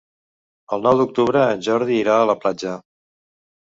[0.77, 2.77] El nou d'octubre en Jordi irà a la platja.